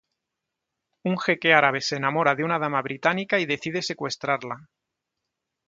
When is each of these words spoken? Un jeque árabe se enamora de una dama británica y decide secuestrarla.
Un 1.09 1.19
jeque 1.23 1.53
árabe 1.53 1.79
se 1.79 1.95
enamora 1.97 2.33
de 2.33 2.43
una 2.43 2.57
dama 2.57 2.81
británica 2.81 3.37
y 3.39 3.45
decide 3.45 3.83
secuestrarla. 3.83 4.67